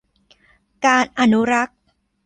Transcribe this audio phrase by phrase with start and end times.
[0.85, 1.77] การอนุรักษ์